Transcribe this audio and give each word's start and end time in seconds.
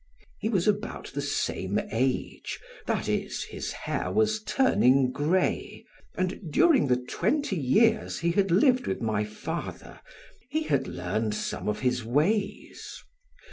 He 0.39 0.49
was 0.49 0.67
about 0.67 1.11
the 1.13 1.21
same 1.21 1.77
age, 1.91 2.59
that 2.87 3.07
is, 3.07 3.43
his 3.43 3.71
hair 3.71 4.11
was 4.11 4.41
turning 4.41 5.11
gray, 5.11 5.85
and 6.15 6.51
during 6.51 6.87
the 6.87 6.97
twenty 6.97 7.55
years 7.55 8.17
he 8.17 8.31
had 8.31 8.49
lived 8.49 8.87
with 8.87 8.99
my 9.03 9.23
father, 9.23 9.99
he 10.49 10.63
had 10.63 10.87
learned 10.87 11.35
some 11.35 11.67
of 11.69 11.81
his 11.81 12.03
ways. 12.03 13.03